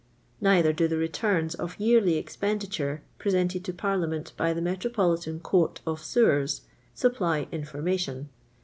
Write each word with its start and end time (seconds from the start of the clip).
Neither 0.41 0.73
do 0.73 0.87
the 0.87 0.97
returns 0.97 1.53
of 1.53 1.79
yearly 1.79 2.17
expenditure, 2.17 3.03
presented 3.19 3.63
to 3.65 3.71
Parliament 3.71 4.33
by 4.35 4.51
the 4.51 4.59
Metropolitan 4.59 5.39
Court 5.39 5.79
of 5.85 6.01
Sewers, 6.03 6.61
supply 6.95 7.47
information. 7.51 8.29